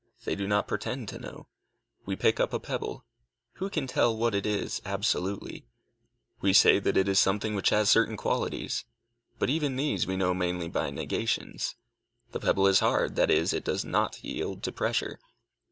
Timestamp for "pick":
2.15-2.39